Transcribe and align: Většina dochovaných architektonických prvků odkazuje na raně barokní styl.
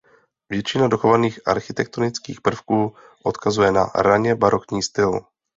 Většina 0.49 0.87
dochovaných 0.87 1.39
architektonických 1.47 2.41
prvků 2.41 2.95
odkazuje 3.23 3.71
na 3.71 3.85
raně 3.85 4.35
barokní 4.35 4.83
styl. 4.83 5.25